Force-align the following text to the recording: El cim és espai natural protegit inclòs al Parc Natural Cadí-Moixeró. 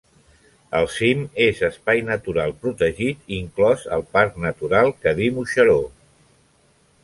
El 0.77 0.87
cim 0.93 1.19
és 1.47 1.59
espai 1.67 2.01
natural 2.07 2.55
protegit 2.65 3.29
inclòs 3.39 3.87
al 3.99 4.07
Parc 4.19 4.43
Natural 4.49 4.93
Cadí-Moixeró. 5.05 5.81